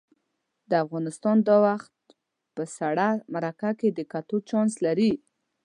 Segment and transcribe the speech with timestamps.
[0.83, 1.93] افغانستان دا وخت
[2.55, 5.11] په سړه مرکه کې د ګټو چانس لري.